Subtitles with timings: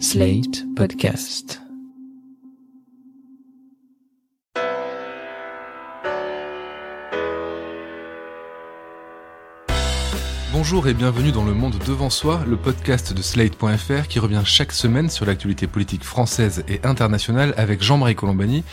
[0.00, 1.60] Slate Podcast.
[10.52, 14.72] Bonjour et bienvenue dans Le Monde Devant Soi, le podcast de Slate.fr qui revient chaque
[14.72, 18.64] semaine sur l'actualité politique française et internationale avec Jean-Marie Colombani,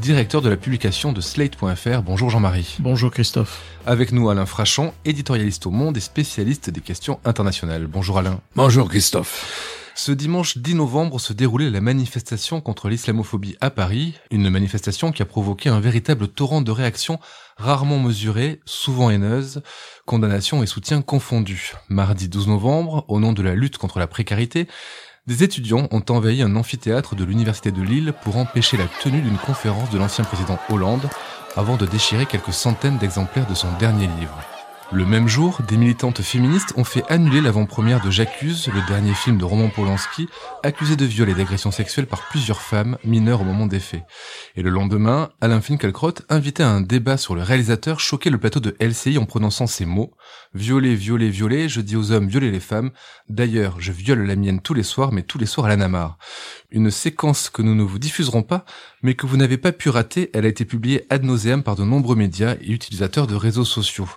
[0.00, 2.02] directeur de la publication de Slate.fr.
[2.02, 2.76] Bonjour Jean-Marie.
[2.78, 3.62] Bonjour Christophe.
[3.86, 7.86] Avec nous Alain Frachon, éditorialiste au Monde et spécialiste des questions internationales.
[7.86, 8.40] Bonjour Alain.
[8.56, 9.79] Bonjour Christophe.
[10.02, 15.20] Ce dimanche 10 novembre se déroulait la manifestation contre l'islamophobie à Paris, une manifestation qui
[15.20, 17.20] a provoqué un véritable torrent de réactions
[17.58, 19.60] rarement mesurées, souvent haineuses,
[20.06, 21.74] condamnations et soutien confondus.
[21.90, 24.68] Mardi 12 novembre, au nom de la lutte contre la précarité,
[25.26, 29.36] des étudiants ont envahi un amphithéâtre de l'université de Lille pour empêcher la tenue d'une
[29.36, 31.10] conférence de l'ancien président Hollande
[31.56, 34.59] avant de déchirer quelques centaines d'exemplaires de son dernier livre.
[34.92, 39.38] Le même jour, des militantes féministes ont fait annuler l'avant-première de J'accuse, le dernier film
[39.38, 40.28] de Roman Polanski,
[40.64, 44.02] accusé de viol et d'agression sexuelle par plusieurs femmes mineures au moment des faits.
[44.56, 48.58] Et le lendemain, Alain Finkielkraut, invité à un débat sur le réalisateur, choquait le plateau
[48.58, 50.12] de LCI en prononçant ces mots
[50.54, 52.90] «Violer, violer, violer, je dis aux hommes violer les femmes.
[53.28, 56.18] D'ailleurs, je viole la mienne tous les soirs, mais tous les soirs à la Namar.»
[56.72, 58.64] Une séquence que nous ne vous diffuserons pas,
[59.02, 61.84] mais que vous n'avez pas pu rater, elle a été publiée ad nauseam par de
[61.84, 64.08] nombreux médias et utilisateurs de réseaux sociaux.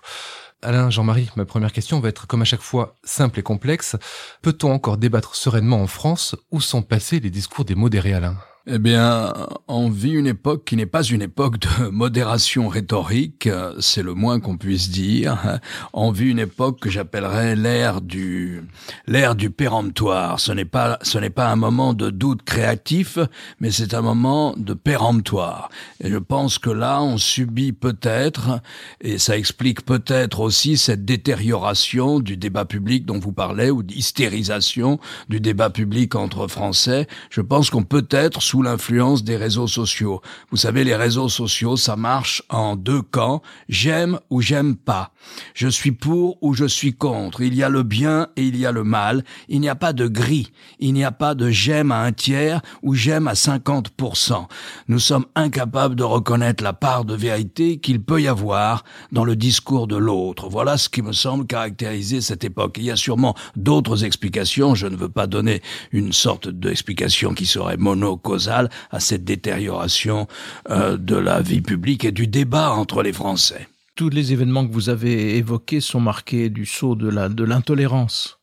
[0.64, 3.98] Alain, Jean-Marie, ma première question va être comme à chaque fois simple et complexe.
[4.42, 6.36] Peut-on encore débattre sereinement en France?
[6.52, 8.38] Où sont passés les discours des modérés, Alain?
[8.66, 9.34] Eh bien,
[9.68, 13.50] on vit une époque qui n'est pas une époque de modération rhétorique,
[13.82, 15.60] c'est le moins qu'on puisse dire.
[15.92, 18.64] On vit une époque que j'appellerais l'ère du
[19.06, 20.40] l'ère du péremptoire.
[20.40, 23.18] Ce n'est pas ce n'est pas un moment de doute créatif,
[23.60, 25.70] mais c'est un moment de péremptoire.
[26.02, 28.62] Et je pense que là, on subit peut-être,
[29.02, 35.02] et ça explique peut-être aussi cette détérioration du débat public dont vous parlez ou d'hystérisation
[35.28, 37.08] du débat public entre Français.
[37.30, 40.22] Je pense qu'on peut être sous l'influence des réseaux sociaux.
[40.52, 43.42] Vous savez, les réseaux sociaux, ça marche en deux camps.
[43.68, 45.12] J'aime ou j'aime pas.
[45.56, 47.42] Je suis pour ou je suis contre.
[47.42, 49.24] Il y a le bien et il y a le mal.
[49.50, 50.52] Il n'y a pas de gris.
[50.78, 54.46] Il n'y a pas de j'aime à un tiers ou j'aime à 50%.
[54.88, 59.36] Nous sommes incapables de reconnaître la part de vérité qu'il peut y avoir dans le
[59.36, 60.48] discours de l'autre.
[60.48, 62.76] Voilà ce qui me semble caractériser cette époque.
[62.78, 64.76] Il y a sûrement d'autres explications.
[64.76, 70.28] Je ne veux pas donner une sorte d'explication qui serait monocausale à cette détérioration
[70.70, 73.68] euh, de la vie publique et du débat entre les Français.
[73.96, 78.40] Tous les événements que vous avez évoqués sont marqués du sceau de l'intolérance.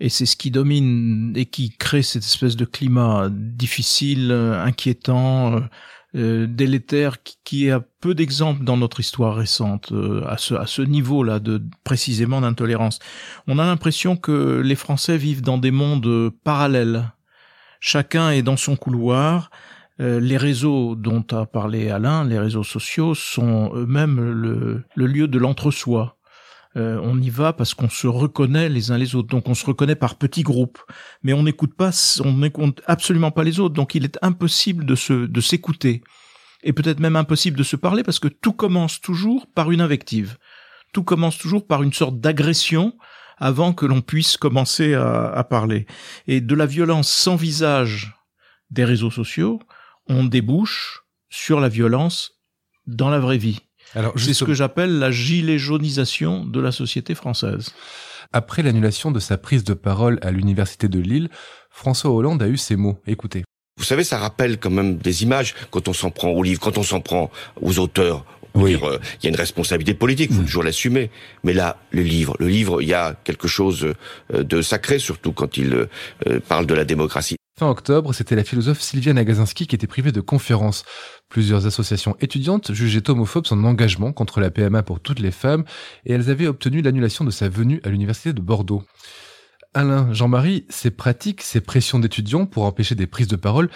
[0.00, 5.60] Et c'est ce qui domine et qui crée cette espèce de climat difficile, inquiétant,
[6.14, 10.82] euh, délétère, qui, a peu d'exemples dans notre histoire récente euh, à ce, à ce
[10.82, 12.98] niveau-là de précisément d'intolérance.
[13.46, 17.12] On a l'impression que les Français vivent dans des mondes parallèles
[17.82, 19.50] chacun est dans son couloir.
[20.00, 25.38] Euh, les réseaux dont a parlé Alain, les réseaux sociaux, sont eux-mêmes le, lieu de
[25.38, 26.16] l'entre-soi.
[26.76, 29.66] Euh, on y va parce qu'on se reconnaît les uns les autres, donc on se
[29.66, 30.78] reconnaît par petits groupes,
[31.22, 31.90] mais on n'écoute pas,
[32.24, 36.02] on n'écoute absolument pas les autres, donc il est impossible de se, de s'écouter,
[36.62, 40.38] et peut-être même impossible de se parler parce que tout commence toujours par une invective,
[40.94, 42.94] tout commence toujours par une sorte d'agression
[43.42, 45.86] avant que l'on puisse commencer à, parler.
[46.28, 48.14] Et de la violence sans visage
[48.70, 49.58] des réseaux sociaux,
[50.08, 52.38] on débouche sur la violence
[52.86, 53.58] dans la vraie vie.
[53.96, 57.74] Alors, c'est ce que j'appelle la gilet jaunisation de la société française.
[58.32, 61.28] Après l'annulation de sa prise de parole à l'université de Lille,
[61.68, 63.00] François Hollande a eu ces mots.
[63.08, 63.42] Écoutez.
[63.76, 66.78] Vous savez, ça rappelle quand même des images quand on s'en prend aux livres, quand
[66.78, 67.28] on s'en prend
[67.60, 68.76] aux auteurs, oui.
[68.82, 70.46] Euh, il y a une responsabilité politique, il faut mm.
[70.46, 71.10] toujours l'assumer.
[71.44, 73.84] Mais là, le livre, le livre, il y a quelque chose
[74.34, 75.74] euh, de sacré, surtout quand il
[76.26, 77.36] euh, parle de la démocratie.
[77.58, 80.84] Fin octobre, c'était la philosophe Sylvia Nagasinski qui était privée de conférences.
[81.28, 85.64] Plusieurs associations étudiantes jugeaient homophobe son engagement contre la PMA pour toutes les femmes
[86.06, 88.82] et elles avaient obtenu l'annulation de sa venue à l'université de Bordeaux.
[89.74, 93.70] Alain, Jean-Marie, ces pratiques, ces pressions d'étudiants pour empêcher des prises de parole,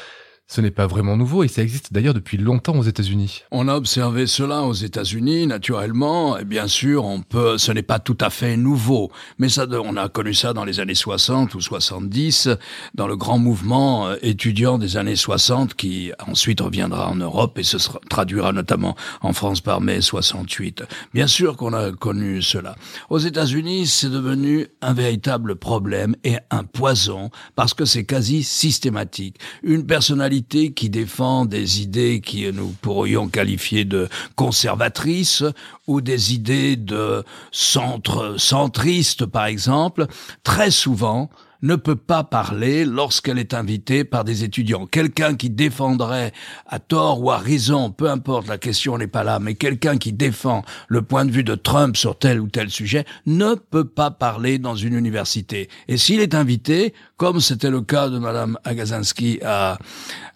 [0.48, 3.42] ce n'est pas vraiment nouveau et ça existe d'ailleurs depuis longtemps aux États-Unis.
[3.50, 7.98] On a observé cela aux États-Unis, naturellement, et bien sûr, on peut, ce n'est pas
[7.98, 11.60] tout à fait nouveau, mais ça, on a connu ça dans les années 60 ou
[11.60, 12.50] 70,
[12.94, 17.64] dans le grand mouvement euh, étudiant des années 60 qui ensuite reviendra en Europe et
[17.64, 17.76] se
[18.08, 20.84] traduira notamment en France par mai 68.
[21.12, 22.76] Bien sûr qu'on a connu cela.
[23.10, 29.38] Aux États-Unis, c'est devenu un véritable problème et un poison parce que c'est quasi systématique.
[29.64, 35.44] Une personnalité qui défend des idées qui nous pourrions qualifier de conservatrices
[35.86, 40.06] ou des idées de centre centriste par exemple,
[40.42, 41.30] très souvent
[41.62, 44.86] ne peut pas parler lorsqu'elle est invitée par des étudiants.
[44.86, 46.32] Quelqu'un qui défendrait
[46.66, 50.12] à tort ou à raison, peu importe, la question n'est pas là, mais quelqu'un qui
[50.12, 54.10] défend le point de vue de Trump sur tel ou tel sujet ne peut pas
[54.10, 55.68] parler dans une université.
[55.88, 59.78] Et s'il est invité, comme c'était le cas de Madame Agazinski à,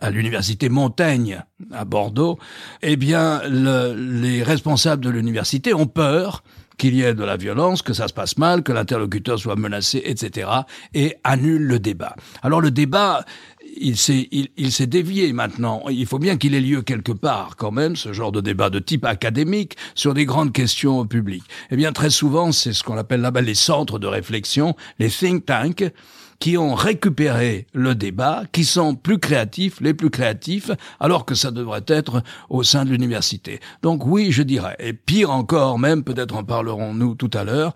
[0.01, 2.39] à l'université Montaigne à Bordeaux,
[2.83, 6.43] eh bien, les responsables de l'université ont peur
[6.81, 10.01] qu'il y ait de la violence, que ça se passe mal, que l'interlocuteur soit menacé,
[10.03, 10.49] etc.,
[10.95, 12.17] et annule le débat.
[12.43, 13.27] Alors le débat,
[13.77, 15.83] il s'est il, il s'est dévié maintenant.
[15.91, 18.79] Il faut bien qu'il ait lieu quelque part quand même, ce genre de débat de
[18.79, 21.45] type académique sur des grandes questions publiques.
[21.71, 25.45] Eh bien, très souvent, c'est ce qu'on appelle là-bas les centres de réflexion, les think
[25.45, 25.85] tanks,
[26.41, 31.51] qui ont récupéré le débat, qui sont plus créatifs, les plus créatifs, alors que ça
[31.51, 33.61] devrait être au sein de l'université.
[33.83, 37.75] Donc oui, je dirais, et pire encore même, peut-être en parlerons-nous tout à l'heure,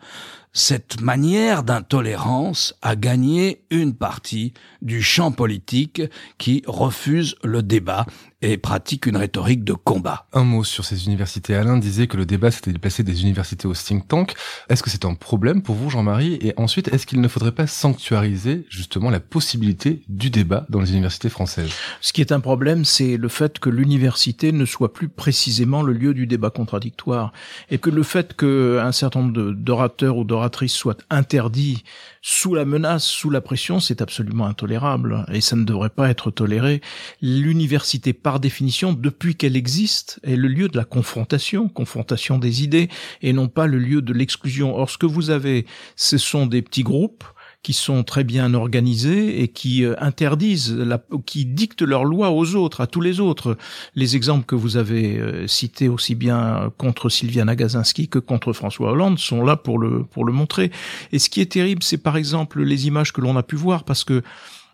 [0.57, 6.01] cette manière d'intolérance a gagné une partie du champ politique
[6.39, 8.07] qui refuse le débat
[8.45, 10.27] et pratique une rhétorique de combat.
[10.35, 11.55] Un mot sur ces universités.
[11.55, 14.35] Alain disait que le débat s'était déplacé des universités au think tank.
[14.69, 16.39] Est-ce que c'est un problème pour vous, Jean-Marie?
[16.43, 20.93] Et ensuite, est-ce qu'il ne faudrait pas sanctuariser justement la possibilité du débat dans les
[20.93, 21.71] universités françaises?
[22.03, 25.95] Ce qui est un problème, c'est le fait que l'université ne soit plus précisément le
[25.95, 27.33] lieu du débat contradictoire
[27.71, 31.83] et que le fait qu'un certain nombre d'orateurs ou d'oratrices soient interdits
[32.21, 36.31] sous la menace, sous la pression, c'est absolument intolérable et ça ne devrait pas être
[36.31, 36.81] toléré.
[37.21, 42.89] L'université, par définition, depuis qu'elle existe, est le lieu de la confrontation, confrontation des idées
[43.23, 44.77] et non pas le lieu de l'exclusion.
[44.77, 45.67] Or, ce que vous avez,
[45.97, 47.25] ce sont des petits groupes
[47.65, 50.77] qui sont très bien organisés et qui euh, interdisent,
[51.25, 53.57] qui dictent leurs lois aux autres, à tous les autres.
[53.95, 58.93] Les exemples que vous avez euh, cités aussi bien contre Sylvia Nagasinski que contre François
[58.93, 60.71] Hollande sont là pour le pour le montrer.
[61.11, 63.85] Et ce qui est terrible, c'est par exemple les images que l'on a pu voir,
[63.85, 64.23] parce que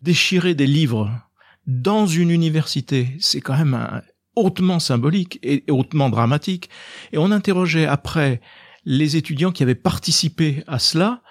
[0.03, 1.11] déchirer des livres
[1.67, 4.03] dans une université, c'est quand même
[4.37, 6.71] hautement symbolique et hautement dramatique.
[7.13, 8.41] Et on interrogeait après
[8.85, 11.23] les étudiants qui avaient participé à cela,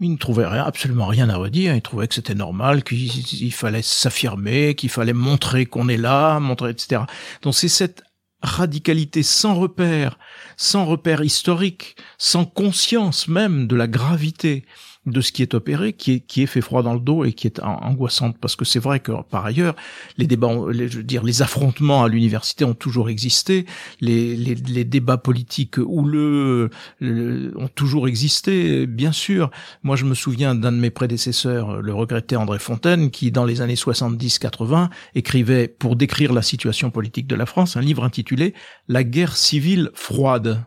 [0.00, 1.74] il ne trouvait rien, absolument rien à redire.
[1.74, 6.70] Il trouvait que c'était normal, qu'il fallait s'affirmer, qu'il fallait montrer qu'on est là, montrer,
[6.70, 7.02] etc.
[7.42, 8.02] Donc c'est cette
[8.42, 10.18] radicalité sans repère,
[10.56, 14.66] sans repère historique, sans conscience même de la gravité
[15.06, 17.32] de ce qui est opéré, qui est, qui est fait froid dans le dos et
[17.32, 18.36] qui est angoissante.
[18.40, 19.74] Parce que c'est vrai que par ailleurs,
[20.16, 23.66] les débats, je dire, les affrontements à l'université ont toujours existé,
[24.00, 26.70] les, les, les débats politiques houleux
[27.00, 29.50] ont toujours existé, bien sûr.
[29.82, 33.60] Moi, je me souviens d'un de mes prédécesseurs, le regretté André Fontaine, qui dans les
[33.60, 38.54] années 70-80 écrivait pour décrire la situation politique de la France un livre intitulé
[38.88, 40.64] La guerre civile froide.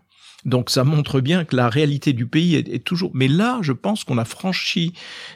[0.48, 3.12] Donc ça montre bien que la réalité du pays est, toujours.
[3.14, 4.94] Mais là, je pense qu'on a franchi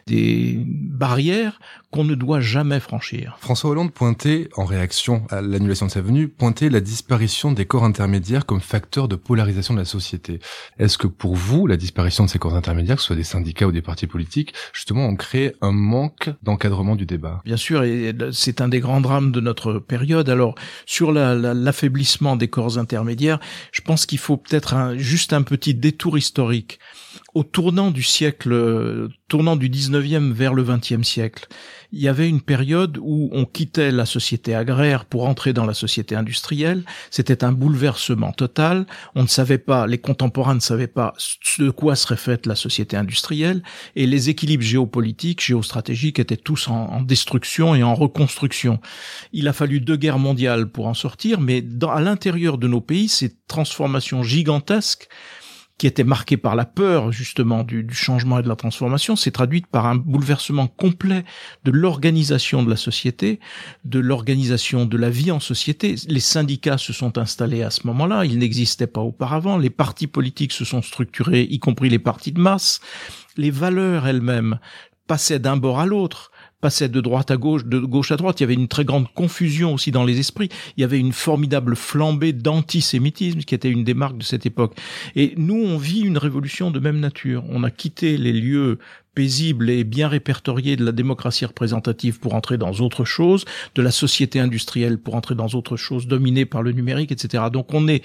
[0.08, 1.60] des barrières
[1.92, 3.36] qu'on ne doit jamais franchir.
[3.42, 7.84] François Hollande pointait, en réaction à l'annulation de sa venue, pointait la disparition des corps
[7.84, 10.40] intermédiaires comme facteur de polarisation de la société.
[10.80, 13.68] Est-ce que pour vous, la disparition de ces corps intermédiaires, que ce soit des syndicats
[13.68, 17.42] ou des partis politiques, justement, ont créé un manque d'encadrement du débat?
[17.44, 20.30] Bien sûr, et c'est un des grands drames de notre période.
[20.30, 20.56] Alors,
[20.86, 23.40] sur l'affaiblissement des corps intermédiaires,
[23.74, 26.80] je pense qu'il faut peut-être juste un petit détour historique.
[27.34, 31.48] Au tournant du siècle, tournant du 19e vers le 20e siècle,
[31.94, 35.74] il y avait une période où on quittait la société agraire pour entrer dans la
[35.74, 36.84] société industrielle.
[37.12, 38.86] C'était un bouleversement total.
[39.16, 41.14] On ne savait pas, les contemporains ne savaient pas
[41.60, 43.64] de quoi serait faite la société industrielle
[43.96, 48.82] et les équilibres géopolitiques, géostratégiques étaient tous en, destruction et en reconstruction.
[49.32, 53.08] Il a fallu deux guerres mondiales pour en sortir, mais à l'intérieur de nos pays,
[53.08, 55.08] ces transformations gigantesques
[55.82, 59.66] qui était marquée par la peur justement du, changement et de la transformation, s'est traduite
[59.66, 61.26] par un bouleversement complet
[61.64, 63.40] de l'organisation de la société,
[63.84, 65.96] de l'organisation de la vie en société.
[66.08, 70.52] Les syndicats se sont installés à ce moment-là, ils n'existaient pas auparavant, les partis politiques
[70.52, 72.80] se sont structurés, y compris les partis de masse,
[73.36, 74.60] les valeurs elles-mêmes
[75.08, 76.31] passaient d'un bord à l'autre
[76.62, 78.40] passait de droite à gauche, de gauche à droite.
[78.40, 80.50] Il y avait une très grande confusion aussi dans les esprits.
[80.78, 84.78] Il y avait une formidable flambée d'antisémitisme qui était une des marques de cette époque.
[85.16, 87.44] Et nous, on vit une révolution de même nature.
[87.50, 88.78] On a quitté les lieux
[89.16, 93.44] paisibles et bien répertoriés de la démocratie représentative pour entrer dans autre chose,
[93.76, 97.46] de la société industrielle pour entrer dans autre chose, dominée par le numérique, etc.
[97.52, 98.04] Donc on est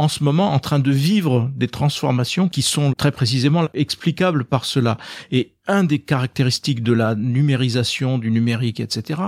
[0.00, 4.64] en ce moment en train de vivre des transformations qui sont très précisément explicables par
[4.64, 4.96] cela.
[5.30, 9.20] Et un des caractéristiques de la numérisation, du numérique, etc.,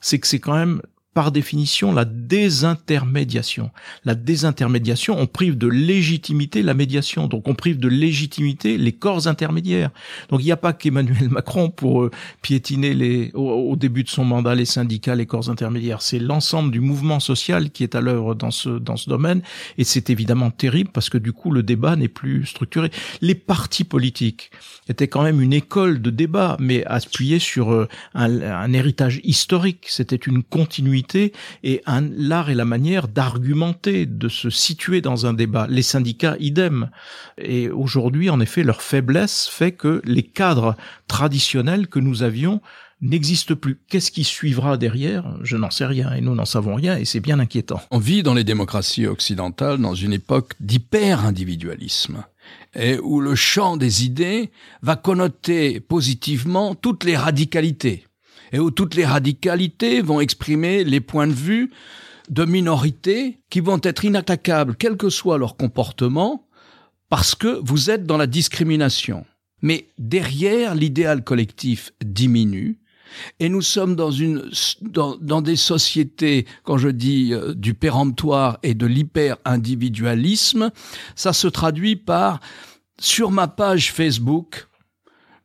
[0.00, 0.80] c'est que c'est quand même
[1.14, 3.70] par définition la désintermédiation.
[4.04, 9.28] La désintermédiation, on prive de légitimité la médiation, donc on prive de légitimité les corps
[9.28, 9.90] intermédiaires.
[10.28, 12.10] Donc il n'y a pas qu'Emmanuel Macron pour euh,
[12.42, 16.02] piétiner les, au, début de son mandat les syndicats, les corps intermédiaires.
[16.02, 19.42] C'est l'ensemble du mouvement social qui est à l'œuvre dans ce, dans ce domaine,
[19.78, 22.90] et c'est évidemment terrible parce que du coup le débat n'est plus structuré.
[23.20, 24.50] Les partis politiques
[24.88, 29.86] étaient quand même une école de débat, mais appuyée sur euh, un, un héritage historique.
[29.88, 31.03] C'était une continuité
[31.62, 31.82] et
[32.16, 35.66] l'art et la manière d'argumenter, de se situer dans un débat.
[35.68, 36.90] Les syndicats, idem.
[37.38, 40.76] Et aujourd'hui, en effet, leur faiblesse fait que les cadres
[41.08, 42.60] traditionnels que nous avions
[43.00, 43.80] n'existent plus.
[43.88, 45.36] Qu'est-ce qui suivra derrière?
[45.42, 47.80] Je n'en sais rien et nous n'en savons rien et c'est bien inquiétant.
[47.90, 52.24] On vit dans les démocraties occidentales dans une époque d'hyper-individualisme
[52.74, 54.50] et où le champ des idées
[54.82, 58.06] va connoter positivement toutes les radicalités
[58.52, 61.70] et où toutes les radicalités vont exprimer les points de vue
[62.28, 66.46] de minorités qui vont être inattaquables, quel que soit leur comportement,
[67.08, 69.24] parce que vous êtes dans la discrimination.
[69.62, 72.78] Mais derrière, l'idéal collectif diminue,
[73.40, 78.74] et nous sommes dans une dans, des sociétés, quand je dis euh, du péremptoire et
[78.74, 80.70] de l'hyper-individualisme,
[81.14, 82.40] ça se traduit par
[82.98, 84.68] sur ma page Facebook,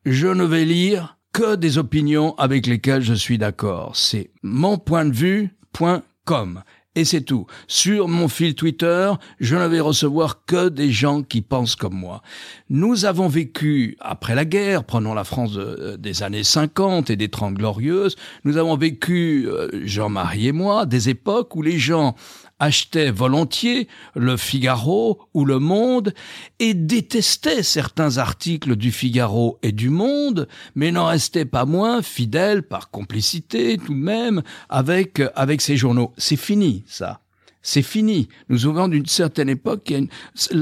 [0.05, 3.95] je ne vais lire que des opinions avec lesquelles je suis d'accord.
[3.95, 6.63] C'est mon point de vue, point com.
[6.95, 7.45] Et c'est tout.
[7.67, 12.23] Sur mon fil Twitter, je ne vais recevoir que des gens qui pensent comme moi.
[12.71, 17.29] Nous avons vécu, après la guerre, prenons la France euh, des années 50 et des
[17.29, 22.15] 30 glorieuses, nous avons vécu, euh, Jean-Marie et moi, des époques où les gens
[22.59, 26.13] achetait volontiers le Figaro ou le Monde
[26.59, 32.63] et détestait certains articles du Figaro et du Monde, mais n'en restait pas moins fidèle
[32.63, 36.11] par complicité tout de même avec avec ces journaux.
[36.17, 37.21] C'est fini ça.
[37.61, 38.29] C'est fini.
[38.47, 39.93] Nous ouvrons d'une certaine époque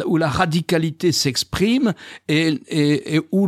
[0.08, 1.94] où la radicalité s'exprime
[2.28, 3.48] et, où,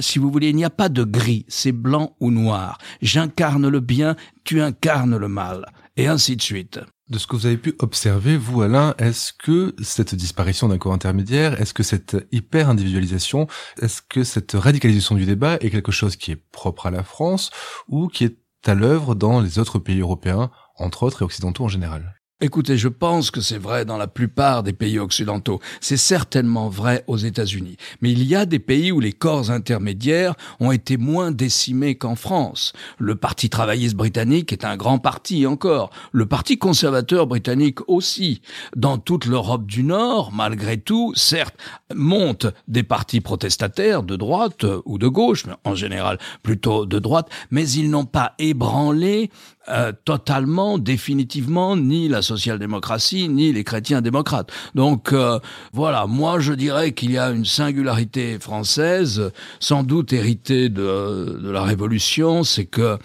[0.00, 1.44] si vous voulez, il n'y a pas de gris.
[1.48, 2.78] C'est blanc ou noir.
[3.00, 5.66] J'incarne le bien, tu incarnes le mal.
[5.96, 6.80] Et ainsi de suite.
[7.08, 10.94] De ce que vous avez pu observer, vous Alain, est-ce que cette disparition d'un corps
[10.94, 13.46] intermédiaire, est-ce que cette hyper-individualisation,
[13.80, 17.50] est-ce que cette radicalisation du débat est quelque chose qui est propre à la France
[17.88, 20.50] ou qui est à l'œuvre dans les autres pays européens,
[20.82, 24.64] entre autres et occidentaux en général Écoutez, je pense que c'est vrai dans la plupart
[24.64, 25.60] des pays occidentaux.
[25.80, 27.76] C'est certainement vrai aux États-Unis.
[28.00, 32.16] Mais il y a des pays où les corps intermédiaires ont été moins décimés qu'en
[32.16, 32.72] France.
[32.98, 35.90] Le Parti travailliste britannique est un grand parti encore.
[36.10, 38.42] Le Parti conservateur britannique aussi.
[38.74, 41.54] Dans toute l'Europe du Nord, malgré tout, certes,
[41.94, 47.28] montent des partis protestataires de droite ou de gauche, mais en général plutôt de droite,
[47.52, 49.30] mais ils n'ont pas ébranlé
[49.68, 54.50] euh, totalement, définitivement, ni la social-démocratie, ni les chrétiens démocrates.
[54.74, 55.38] Donc euh,
[55.72, 61.48] voilà, moi je dirais qu'il y a une singularité française, sans doute héritée de, de
[61.48, 62.98] la Révolution, c'est que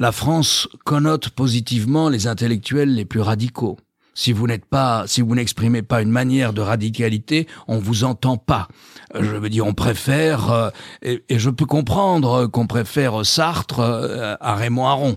[0.00, 3.78] la France connote positivement les intellectuels les plus radicaux.
[4.12, 8.36] Si vous n'êtes pas, si vous n'exprimez pas une manière de radicalité, on vous entend
[8.36, 8.66] pas.
[9.14, 10.72] Je veux dire, on préfère,
[11.02, 13.80] et, et, je peux comprendre qu'on préfère Sartre
[14.40, 15.16] à Raymond Aron.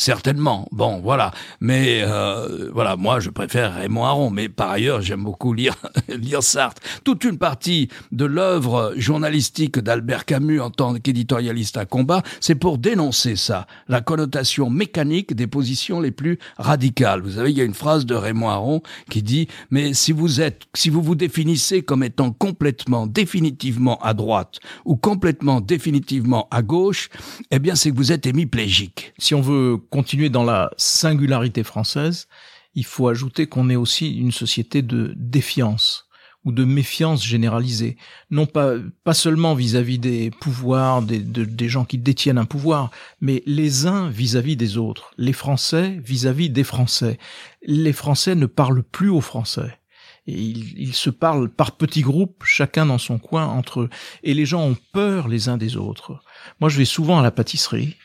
[0.00, 0.66] Certainement.
[0.72, 1.30] Bon, voilà.
[1.60, 4.30] Mais euh, voilà, moi, je préfère Raymond Aron.
[4.30, 5.76] Mais par ailleurs, j'aime beaucoup lire
[6.08, 6.80] lire Sartre.
[7.04, 12.78] Toute une partie de l'œuvre journalistique d'Albert Camus en tant qu'éditorialiste à combat, c'est pour
[12.78, 17.20] dénoncer ça, la connotation mécanique des positions les plus radicales.
[17.20, 20.40] Vous savez, il y a une phrase de Raymond Aron qui dit "Mais si vous
[20.40, 26.62] êtes, si vous vous définissez comme étant complètement, définitivement à droite ou complètement, définitivement à
[26.62, 27.10] gauche,
[27.50, 32.28] eh bien, c'est que vous êtes hémiplégique." Si on veut continuer dans la singularité française,
[32.74, 36.06] il faut ajouter qu'on est aussi une société de défiance
[36.44, 37.98] ou de méfiance généralisée,
[38.30, 43.42] non pas pas seulement vis-à-vis des pouvoirs, des, des gens qui détiennent un pouvoir, mais
[43.44, 47.18] les uns vis-à-vis des autres, les Français vis-à-vis des Français.
[47.62, 49.78] Les Français ne parlent plus aux Français.
[50.26, 53.90] Et ils, ils, se parlent par petits groupes, chacun dans son coin entre eux.
[54.22, 56.22] Et les gens ont peur les uns des autres.
[56.60, 57.96] Moi, je vais souvent à la pâtisserie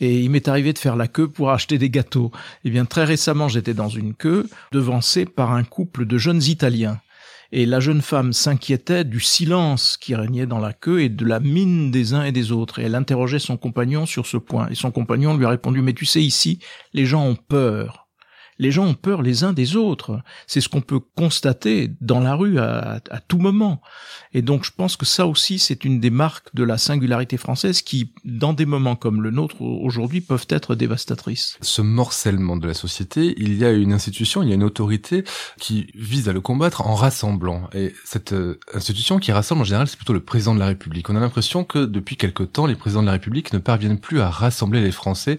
[0.00, 2.30] et il m'est arrivé de faire la queue pour acheter des gâteaux.
[2.64, 7.00] Eh bien, très récemment, j'étais dans une queue, devancée par un couple de jeunes Italiens.
[7.52, 11.40] Et la jeune femme s'inquiétait du silence qui régnait dans la queue et de la
[11.40, 12.78] mine des uns et des autres.
[12.78, 14.68] Et elle interrogeait son compagnon sur ce point.
[14.68, 16.60] Et son compagnon lui a répondu, mais tu sais, ici,
[16.92, 18.09] les gens ont peur.
[18.60, 20.20] Les gens ont peur les uns des autres.
[20.46, 23.80] C'est ce qu'on peut constater dans la rue à, tout moment.
[24.34, 27.80] Et donc je pense que ça aussi, c'est une des marques de la singularité française
[27.80, 31.56] qui, dans des moments comme le nôtre aujourd'hui, peuvent être dévastatrices.
[31.62, 35.24] Ce morcellement de la société, il y a une institution, il y a une autorité
[35.58, 37.70] qui vise à le combattre en rassemblant.
[37.72, 41.08] Et cette euh, institution qui rassemble en général, c'est plutôt le président de la République.
[41.08, 44.20] On a l'impression que depuis quelque temps, les présidents de la République ne parviennent plus
[44.20, 45.38] à rassembler les Français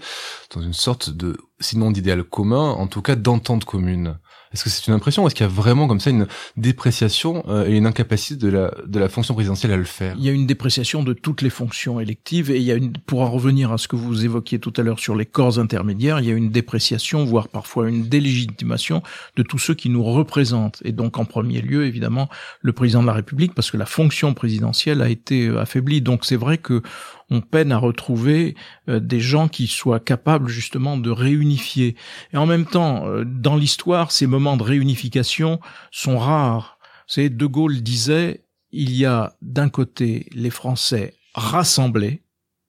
[0.55, 4.17] dans une sorte de, sinon d'idéal commun, en tout cas d'entente commune.
[4.53, 6.27] Est-ce que c'est une impression est-ce qu'il y a vraiment comme ça une
[6.57, 10.15] dépréciation euh, et une incapacité de la, de la fonction présidentielle à le faire?
[10.17, 12.91] Il y a une dépréciation de toutes les fonctions électives et il y a une,
[12.91, 16.19] pour en revenir à ce que vous évoquiez tout à l'heure sur les corps intermédiaires,
[16.19, 19.01] il y a une dépréciation, voire parfois une délégitimation
[19.37, 20.81] de tous ceux qui nous représentent.
[20.83, 22.27] Et donc en premier lieu, évidemment,
[22.61, 26.01] le président de la République, parce que la fonction présidentielle a été affaiblie.
[26.01, 26.81] Donc c'est vrai que
[27.31, 28.55] on peine à retrouver
[28.87, 31.95] euh, des gens qui soient capables justement de réunifier.
[32.33, 35.59] Et en même temps, dans l'histoire, ces moments de réunification
[35.89, 36.77] sont rares.
[37.07, 42.21] C'est De Gaulle disait, il y a d'un côté les Français rassemblés,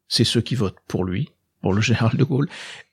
[0.08, 2.48] c'est ceux qui votent pour lui, pour le général de Gaulle,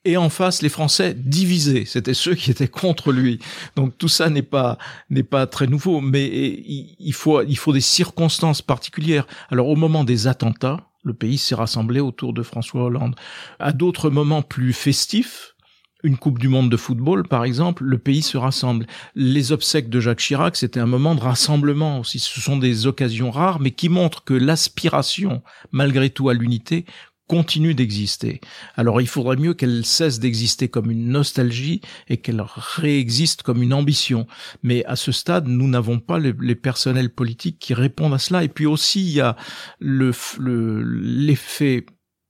[0.06, 3.40] et en face les Français divisés, c'était ceux qui étaient contre lui.
[3.76, 4.78] Donc tout ça n'est pas
[5.10, 9.28] n'est pas très nouveau, mais il faut il faut des circonstances particulières.
[9.50, 13.16] Alors au moment des attentats, le pays s'est rassemblé autour de François Hollande.
[13.60, 15.56] À d'autres moments plus festifs,
[16.04, 18.88] une Coupe du Monde de football, par exemple, le pays se rassemble.
[19.16, 22.20] Les obsèques de Jacques Chirac, c'était un moment de rassemblement aussi.
[22.20, 25.42] Ce sont des occasions rares, mais qui montrent que l'aspiration,
[25.72, 26.86] malgré tout, à l'unité
[27.30, 28.42] continue d'exister.
[28.76, 33.74] Alors il faudrait mieux qu'elle cesse d'exister comme une nostalgie et qu'elle réexiste comme une
[33.74, 34.26] ambition.
[34.64, 38.44] Mais à ce stade, nous n'avons pas les, personnels politiques qui répondent à cela.
[38.44, 39.36] Et puis aussi, il y a
[39.80, 41.86] l'effet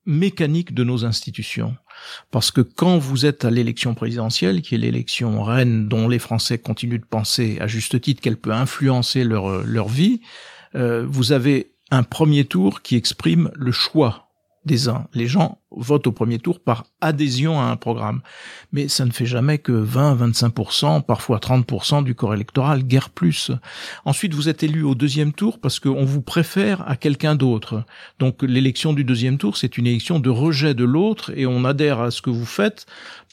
[0.06, 1.78] mécanique de nos institutions.
[2.30, 6.58] Parce que quand vous êtes à l'élection présidentielle, qui est l'élection reine dont les Français
[6.58, 10.20] continuent de penser à juste titre qu'elle peut influencer leur, leur vie,
[10.76, 14.29] euh, vous avez un premier tour qui exprime le choix
[15.14, 18.22] Les gens votent au premier tour par adhésion à un programme.
[18.72, 23.52] Mais ça ne fait jamais que 20, 25%, parfois 30% du corps électoral, guère plus.
[24.06, 27.84] Ensuite, vous êtes élu au deuxième tour parce qu'on vous préfère à quelqu'un d'autre.
[28.20, 32.00] Donc l'élection du deuxième tour, c'est une élection de rejet de l'autre et on adhère
[32.00, 32.86] à ce que vous faites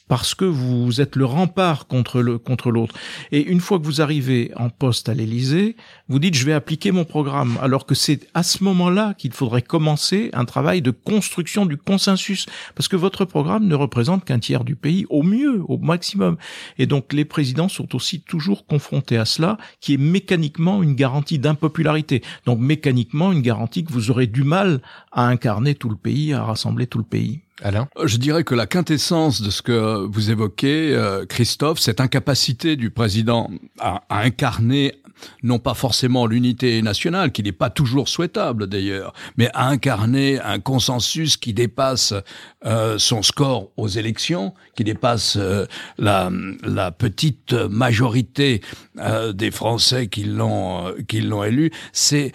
[0.08, 2.94] parce que vous êtes le rempart contre le contre l'autre.
[3.32, 5.76] Et une fois que vous arrivez en poste à l'Élysée,
[6.08, 9.62] vous dites je vais appliquer mon programme, alors que c'est à ce moment-là qu'il faudrait
[9.62, 14.64] commencer un travail de construction du consensus, parce que votre programme ne représente qu'un tiers
[14.64, 16.36] du pays, au mieux, au maximum.
[16.78, 21.38] Et donc les présidents sont aussi toujours confrontés à cela, qui est mécaniquement une garantie
[21.38, 22.22] d'impopularité.
[22.44, 24.80] Donc mécaniquement une garantie que vous aurez du mal
[25.12, 27.45] à incarner tout le pays, à rassembler tout le pays.
[27.62, 27.88] Alain?
[28.04, 32.90] Je dirais que la quintessence de ce que vous évoquez, euh, Christophe, cette incapacité du
[32.90, 35.00] président à, à incarner
[35.42, 40.58] non pas forcément l'unité nationale, qui n'est pas toujours souhaitable d'ailleurs, mais à incarner un
[40.58, 42.14] consensus qui dépasse
[42.64, 45.66] euh, son score aux élections, qui dépasse euh,
[45.98, 46.30] la,
[46.62, 48.60] la, petite majorité
[48.98, 52.32] euh, des Français qui l'ont qui l'ont élu, c'est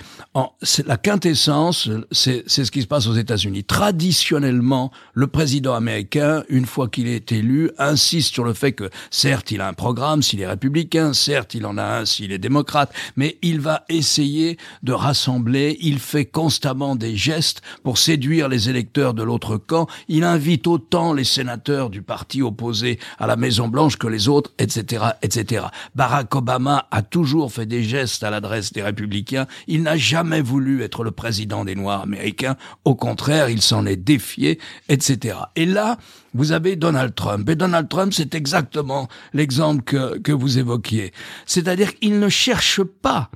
[0.86, 3.64] la quintessence, c'est ce qui se passe aux États-Unis.
[3.64, 9.52] Traditionnellement, le président américain, une fois qu'il est élu, insiste sur le fait que certes
[9.52, 12.94] il a un programme s'il est républicain, certes il en a un s'il est démocrate,
[13.16, 15.78] mais il va essayer de rassembler.
[15.82, 19.88] Il fait constamment des gestes pour séduire les électeurs de l'autre camp.
[20.08, 24.52] Il invite autant les sénateurs du parti opposé à la Maison Blanche que les autres,
[24.58, 25.66] etc., etc.
[25.96, 29.48] Barack Obama a toujours fait des gestes à l'adresse des républicains.
[29.68, 32.56] Il n'a jamais voulu être le président des Noirs américains.
[32.86, 34.60] Au contraire, il s'en est défié.
[35.56, 35.98] Et là,
[36.34, 37.50] vous avez Donald Trump.
[37.50, 41.12] Et Donald Trump, c'est exactement l'exemple que, que vous évoquiez.
[41.46, 43.30] C'est-à-dire qu'il ne cherche pas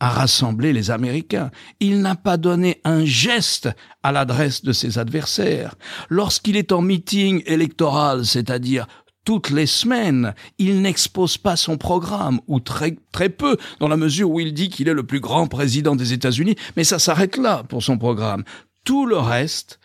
[0.00, 1.52] à rassembler les Américains.
[1.78, 3.68] Il n'a pas donné un geste
[4.02, 5.76] à l'adresse de ses adversaires.
[6.08, 8.88] Lorsqu'il est en meeting électoral, c'est-à-dire
[9.24, 14.28] toutes les semaines, il n'expose pas son programme, ou très, très peu, dans la mesure
[14.28, 17.62] où il dit qu'il est le plus grand président des États-Unis, mais ça s'arrête là
[17.68, 18.42] pour son programme.
[18.84, 19.78] Tout le reste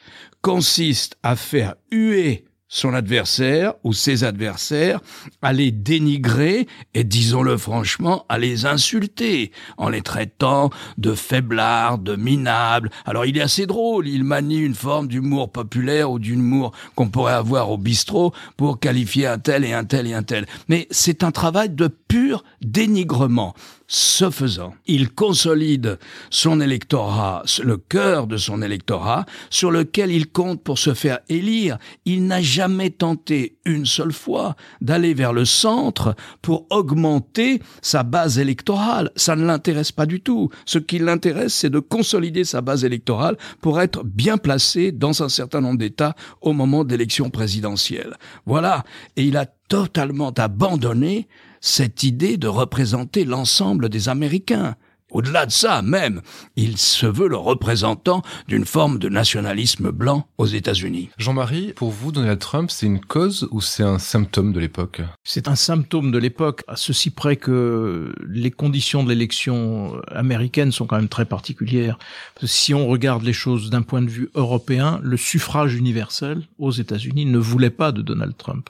[0.48, 5.02] consiste à faire huer son adversaire ou ses adversaires,
[5.42, 12.16] à les dénigrer et, disons-le franchement, à les insulter en les traitant de faiblards, de
[12.16, 12.92] minables.
[13.06, 17.34] Alors il est assez drôle, il manie une forme d'humour populaire ou d'humour qu'on pourrait
[17.34, 20.46] avoir au bistrot pour qualifier un tel et un tel et un tel.
[20.70, 23.54] Mais c'est un travail de pur dénigrement.
[23.90, 25.98] Ce faisant, il consolide
[26.30, 31.78] son électorat, le cœur de son électorat, sur lequel il compte pour se faire élire.
[32.04, 38.40] Il n'a jamais tenté une seule fois d'aller vers le centre pour augmenter sa base
[38.40, 39.10] électorale.
[39.16, 40.50] Ça ne l'intéresse pas du tout.
[40.66, 45.30] Ce qui l'intéresse, c'est de consolider sa base électorale pour être bien placé dans un
[45.30, 48.18] certain nombre d'États au moment d'élections présidentielles.
[48.46, 48.84] Voilà.
[49.16, 51.30] Et il a totalement abandonné
[51.62, 54.76] cette idée de représenter l'ensemble des Américains.
[55.10, 56.22] Au-delà de ça, même,
[56.58, 61.10] il se veut le représentant d'une forme de nationalisme blanc aux États-Unis.
[61.18, 65.02] Jean-Marie, pour vous, Donald Trump, c'est une cause ou c'est un symptôme de l'époque?
[65.24, 70.86] C'est un symptôme de l'époque, à ceci près que les conditions de l'élection américaine sont
[70.86, 71.98] quand même très particulières.
[72.44, 77.26] Si on regarde les choses d'un point de vue européen, le suffrage universel aux États-Unis
[77.26, 78.70] ne voulait pas de Donald Trump.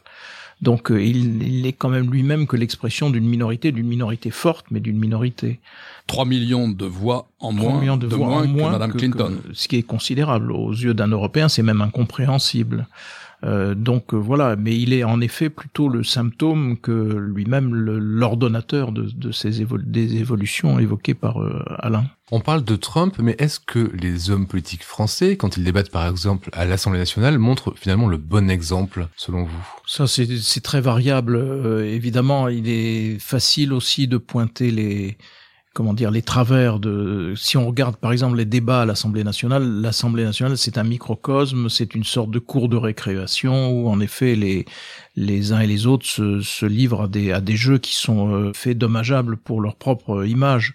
[0.62, 4.66] Donc euh, il, il, est quand même lui-même que l'expression d'une minorité, d'une minorité forte,
[4.72, 5.60] mais d'une minorité.
[6.08, 8.92] 3 millions de voix en moins, millions de, de voix moins en moins que Madame
[8.94, 9.34] que- Clinton.
[9.48, 12.88] que- ce qui est considérable aux yeux d'un Européen, c'est même incompréhensible.
[13.44, 18.92] Euh, donc euh, voilà, mais il est en effet plutôt le symptôme que lui-même l'ordonnateur
[18.92, 22.06] de, de ces évol- des évolutions évoquées par euh, Alain.
[22.32, 26.08] On parle de Trump, mais est-ce que les hommes politiques français, quand ils débattent par
[26.08, 29.68] exemple à l'Assemblée nationale, montrent finalement le bon exemple, selon vous?
[29.86, 31.36] Ça, c'est c'est très variable.
[31.36, 35.18] Euh, évidemment, il est facile aussi de pointer les
[35.78, 39.64] comment dire les travers de si on regarde par exemple les débats à l'Assemblée nationale
[39.80, 44.36] l'Assemblée nationale c'est un microcosme c'est une sorte de cours de récréation où en effet
[44.36, 44.66] les
[45.16, 48.34] les uns et les autres se, se livrent à des à des jeux qui sont
[48.34, 50.74] euh, faits dommageables pour leur propre image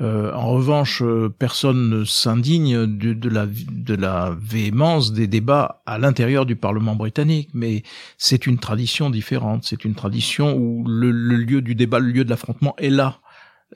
[0.00, 5.98] euh, en revanche, euh, personne ne s'indigne de, la, de la véhémence des débats à
[5.98, 7.82] l'intérieur du Parlement britannique, mais
[8.18, 9.64] c'est une tradition différente.
[9.64, 13.20] C'est une tradition où le, le lieu du débat, le lieu de l'affrontement est là.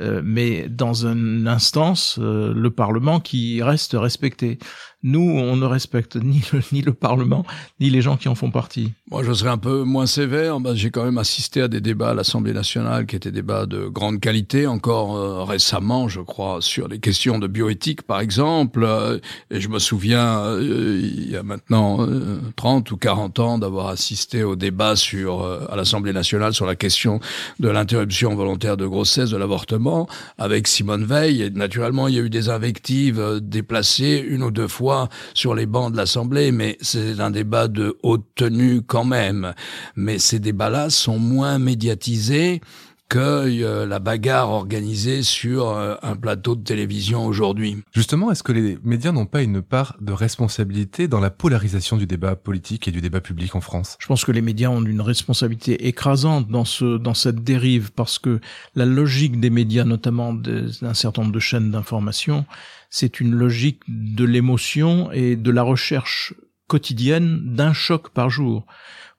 [0.00, 4.58] Euh, mais dans une instance, euh, le Parlement qui reste respecté.
[5.02, 7.44] Nous, on ne respecte ni le, ni le Parlement,
[7.80, 8.92] ni les gens qui en font partie.
[9.10, 10.58] Moi, je serais un peu moins sévère.
[10.74, 13.86] J'ai quand même assisté à des débats à l'Assemblée nationale qui étaient des débats de
[13.86, 18.82] grande qualité, encore euh, récemment, je crois, sur les questions de bioéthique, par exemple.
[18.82, 19.18] Euh,
[19.50, 23.88] et je me souviens, euh, il y a maintenant euh, 30 ou 40 ans, d'avoir
[23.88, 27.20] assisté au débat sur, à l'Assemblée nationale sur la question
[27.60, 31.42] de l'interruption volontaire de grossesse, de l'avortement, avec Simone Veil.
[31.42, 34.95] Et naturellement, il y a eu des invectives déplacées une ou deux fois
[35.34, 39.54] sur les bancs de l'Assemblée, mais c'est un débat de haute tenue quand même.
[39.96, 42.60] Mais ces débats-là sont moins médiatisés
[43.08, 47.76] que euh, la bagarre organisée sur euh, un plateau de télévision aujourd'hui.
[47.92, 52.06] Justement, est-ce que les médias n'ont pas une part de responsabilité dans la polarisation du
[52.06, 53.96] débat politique et du débat public en France?
[54.00, 58.18] Je pense que les médias ont une responsabilité écrasante dans ce dans cette dérive parce
[58.18, 58.40] que
[58.74, 62.44] la logique des médias, notamment d'un certain nombre de chaînes d'information,
[62.90, 66.34] c'est une logique de l'émotion et de la recherche
[66.66, 68.66] quotidienne d'un choc par jour.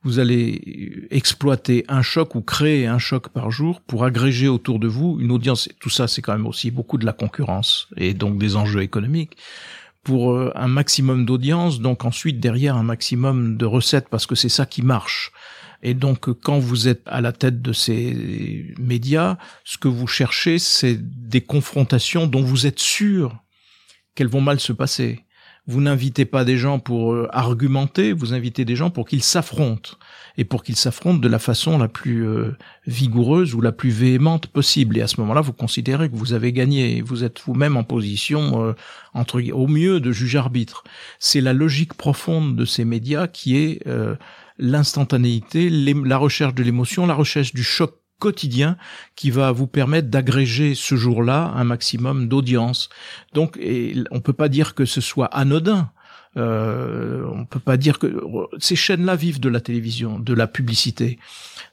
[0.04, 4.88] Vous allez exploiter un choc ou créer un choc par jour pour agréger autour de
[4.88, 5.70] vous une audience.
[5.80, 9.38] Tout ça, c'est quand même aussi beaucoup de la concurrence et donc des enjeux économiques
[10.04, 14.48] pour euh, un maximum d'audience, donc ensuite derrière un maximum de recettes, parce que c'est
[14.48, 15.34] ça qui marche.
[15.84, 20.60] Et donc, quand vous êtes à la tête de ces médias, ce que vous cherchez,
[20.60, 23.38] c'est des confrontations dont vous êtes sûr
[24.16, 25.26] qu'elles vont mal se passer.
[25.68, 29.98] Vous n'invitez pas des gens pour euh, argumenter, vous invitez des gens pour qu'ils s'affrontent
[30.38, 34.48] et pour qu'ils s'affrontent de la façon la plus euh, vigoureuse ou la plus véhémente
[34.48, 34.98] possible.
[34.98, 37.02] Et à ce moment-là, vous considérez que vous avez gagné.
[37.02, 38.74] Vous êtes vous-même en position, euh,
[39.14, 40.84] entre au mieux, de juge-arbitre.
[41.20, 44.16] C'est la logique profonde de ces médias qui est euh,
[44.60, 48.78] l'instantanéité, la recherche de l'émotion, la recherche du choc quotidien
[49.16, 52.90] qui va vous permettre d'agréger ce jour-là un maximum d'audience.
[53.34, 55.92] Donc, et on peut pas dire que ce soit anodin.
[56.36, 58.22] Euh, on peut pas dire que
[58.60, 61.18] ces chaînes-là vivent de la télévision, de la publicité.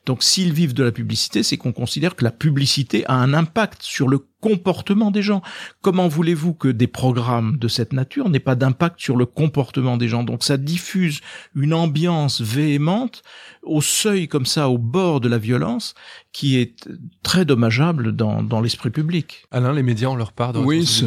[0.07, 3.83] Donc, s'ils vivent de la publicité, c'est qu'on considère que la publicité a un impact
[3.83, 5.41] sur le comportement des gens.
[5.81, 10.09] Comment voulez-vous que des programmes de cette nature n'aient pas d'impact sur le comportement des
[10.09, 10.23] gens?
[10.23, 11.21] Donc, ça diffuse
[11.55, 13.23] une ambiance véhémente
[13.63, 15.95] au seuil comme ça, au bord de la violence,
[16.33, 16.87] qui est
[17.23, 19.47] très dommageable dans, dans l'esprit public.
[19.51, 21.07] Alain, les médias ont leur part de Oui, ce-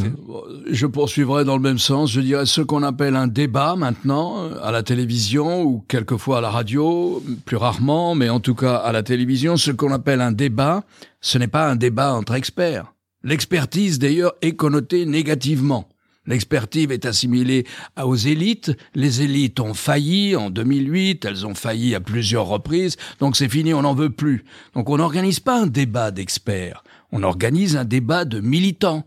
[0.71, 2.12] je poursuivrai dans le même sens.
[2.12, 6.41] Je dirais ce qu'on appelle un débat maintenant euh, à la télévision ou quelquefois à
[6.41, 10.32] la radio, plus rarement, mais en tout cas à la télévision, ce qu'on appelle un
[10.32, 10.82] débat,
[11.19, 12.93] ce n'est pas un débat entre experts.
[13.21, 15.89] L'expertise d'ailleurs est connotée négativement.
[16.26, 17.65] L'expertise est assimilée
[18.02, 18.71] aux élites.
[18.95, 23.73] Les élites ont failli en 2008, elles ont failli à plusieurs reprises, donc c'est fini,
[23.73, 24.45] on n'en veut plus.
[24.73, 29.04] Donc on n'organise pas un débat d'experts, on organise un débat de militants.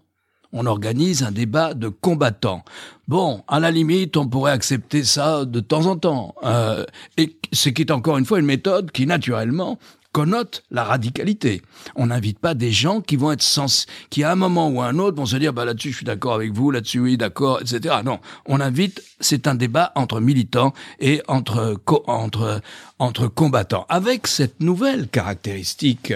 [0.52, 2.64] On organise un débat de combattants.
[3.06, 6.34] Bon, à la limite, on pourrait accepter ça de temps en temps.
[6.42, 6.84] Euh,
[7.16, 9.78] et ce qui est encore une fois une méthode qui, naturellement,
[10.12, 11.62] connote la radicalité.
[11.94, 14.86] On n'invite pas des gens qui vont être sens, qui à un moment ou à
[14.86, 17.60] un autre vont se dire bah là-dessus je suis d'accord avec vous, là-dessus oui d'accord,
[17.60, 17.96] etc.
[18.04, 22.60] Non, on invite, c'est un débat entre militants et entre entre
[22.98, 26.12] entre combattants, avec cette nouvelle caractéristique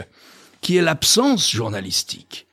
[0.60, 2.46] qui est l'absence journalistique.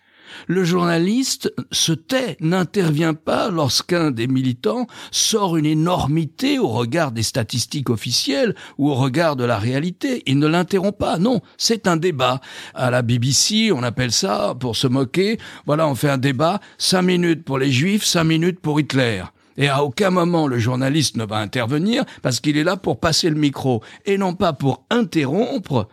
[0.48, 7.24] Le journaliste se tait, n'intervient pas lorsqu'un des militants sort une énormité au regard des
[7.24, 10.24] statistiques officielles ou au regard de la réalité.
[10.26, 11.18] Il ne l'interrompt pas.
[11.18, 12.42] Non, c'est un débat.
[12.74, 17.04] À la BBC, on appelle ça, pour se moquer, voilà, on fait un débat, cinq
[17.04, 19.24] minutes pour les juifs, cinq minutes pour Hitler.
[19.58, 23.30] Et à aucun moment le journaliste ne va intervenir parce qu'il est là pour passer
[23.30, 25.88] le micro et non pas pour interrompre.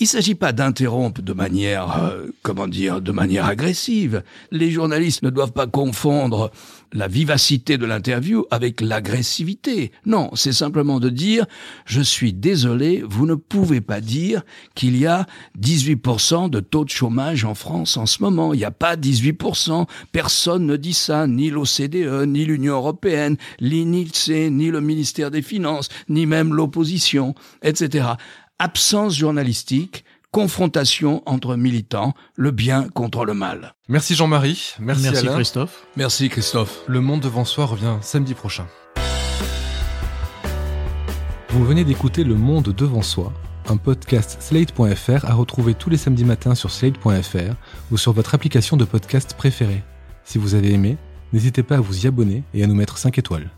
[0.00, 4.24] Il ne s'agit pas d'interrompre de manière, euh, comment dire, de manière agressive.
[4.50, 6.50] Les journalistes ne doivent pas confondre
[6.92, 9.92] la vivacité de l'interview avec l'agressivité.
[10.04, 11.46] Non, c'est simplement de dire,
[11.86, 14.42] je suis désolé, vous ne pouvez pas dire
[14.74, 15.26] qu'il y a
[15.60, 18.52] 18% de taux de chômage en France en ce moment.
[18.52, 19.86] Il n'y a pas 18%.
[20.10, 25.42] Personne ne dit ça, ni l'OCDE, ni l'Union européenne, ni l'INSEE, ni le ministère des
[25.42, 28.14] Finances, ni même l'opposition, etc
[28.58, 33.74] absence journalistique, confrontation entre militants, le bien contre le mal.
[33.88, 35.86] Merci Jean-Marie, merci, merci Christophe.
[35.96, 36.82] Merci Christophe.
[36.86, 38.66] Le Monde devant soi revient samedi prochain.
[41.50, 43.32] Vous venez d'écouter Le Monde devant soi,
[43.68, 47.54] un podcast slate.fr à retrouver tous les samedis matins sur slate.fr
[47.92, 49.82] ou sur votre application de podcast préférée.
[50.24, 50.96] Si vous avez aimé,
[51.32, 53.50] n'hésitez pas à vous y abonner et à nous mettre 5 étoiles.